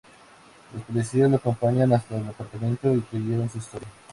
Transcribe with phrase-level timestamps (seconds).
[0.73, 3.87] Los policías los acompañaron hasta el apartamento y creyeron su historia.